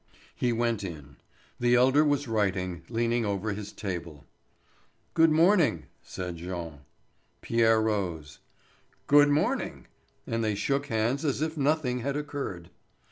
He 0.33 0.51
went 0.51 0.83
in. 0.83 1.17
The 1.59 1.75
elder 1.75 2.03
was 2.03 2.27
writing, 2.27 2.81
leaning 2.89 3.23
over 3.23 3.53
his 3.53 3.71
table. 3.71 4.25
"Good 5.13 5.29
morning," 5.29 5.83
said 6.01 6.37
Jean. 6.37 6.79
Pierre 7.41 7.79
rose. 7.79 8.39
"Good 9.05 9.29
morning!" 9.29 9.85
and 10.25 10.43
they 10.43 10.55
shook 10.55 10.87
hands 10.87 11.23
as 11.23 11.43
if 11.43 11.55
nothing 11.55 11.99
had 11.99 12.17
occurred. 12.17 12.71